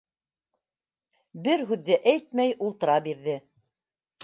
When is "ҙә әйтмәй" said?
1.91-2.57